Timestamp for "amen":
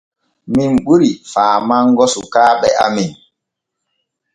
2.85-3.11